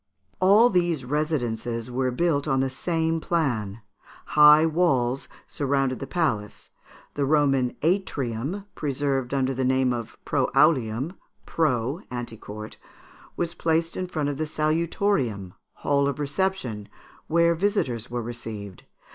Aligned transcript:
All 0.39 0.71
these 0.71 1.05
residences 1.05 1.91
were 1.91 2.09
built 2.09 2.47
on 2.47 2.59
the 2.59 2.71
same 2.71 3.19
plan. 3.19 3.81
High 4.33 4.65
walls 4.65 5.27
surrounded 5.45 5.99
the 5.99 6.07
palace. 6.07 6.71
The 7.13 7.23
Roman 7.23 7.75
atrium, 7.83 8.65
preserved 8.73 9.31
under 9.31 9.53
the 9.53 9.63
name 9.63 9.93
of 9.93 10.17
proaulium 10.25 11.13
(preau, 11.45 12.01
ante 12.09 12.35
court), 12.37 12.77
was 13.37 13.53
placed 13.53 13.95
in 13.95 14.07
front 14.07 14.29
of 14.29 14.37
the 14.39 14.47
salutorium 14.47 15.53
(hall 15.73 16.07
of 16.07 16.17
reception), 16.19 16.89
where 17.27 17.53
visitors 17.53 18.09
were 18.09 18.23
received. 18.23 18.85